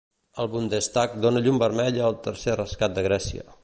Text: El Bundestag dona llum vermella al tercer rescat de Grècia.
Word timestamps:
El 0.43 0.47
Bundestag 0.53 1.13
dona 1.27 1.45
llum 1.49 1.63
vermella 1.67 2.05
al 2.09 2.21
tercer 2.29 2.61
rescat 2.65 2.99
de 2.99 3.11
Grècia. 3.11 3.51